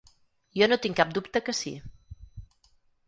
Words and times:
Jo 0.59 0.67
no 0.71 0.79
tinc 0.85 0.97
cap 1.01 1.13
dubte 1.17 1.43
que 1.49 1.57
sí. 1.59 1.75